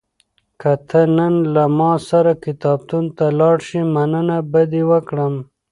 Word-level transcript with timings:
که 0.61 0.71
ته 0.87 1.01
نن 1.17 1.35
له 1.53 1.63
ما 1.77 1.91
سره 2.09 2.33
کتابتون 2.45 3.05
ته 3.17 3.25
لاړ 3.39 3.57
شې، 3.67 3.81
مننه 3.95 4.37
به 4.51 4.61
دې 4.71 4.83
وکړم. 4.91 5.33